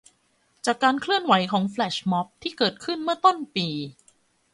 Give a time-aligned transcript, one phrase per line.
[0.65, 3.67] จากการเคลื่อนไหวของ แฟลชม็อบ ที่เกิดขึ้นเมื่อต้นปี